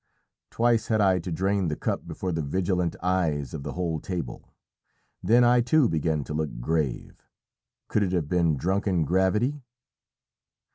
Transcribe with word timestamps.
Twice 0.49 0.87
had 0.87 0.99
I 0.99 1.19
to 1.19 1.31
drain 1.31 1.67
the 1.67 1.75
cup 1.75 2.07
before 2.07 2.31
the 2.31 2.41
vigilant 2.41 2.95
eyes 3.03 3.53
of 3.53 3.61
the 3.61 3.73
whole 3.73 3.99
table. 3.99 4.51
Then 5.21 5.43
I 5.43 5.61
too 5.61 5.87
began 5.87 6.23
to 6.23 6.33
look 6.33 6.59
grave. 6.59 7.27
Could 7.87 8.01
it 8.01 8.11
have 8.11 8.27
been 8.27 8.57
drunken 8.57 9.05
gravity? 9.05 9.61